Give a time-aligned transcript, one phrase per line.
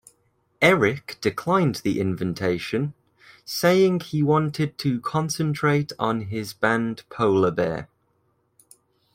[0.63, 2.95] Eric declined the invitation,
[3.45, 7.87] saying he wanted to concentrate on his band Polar Bear.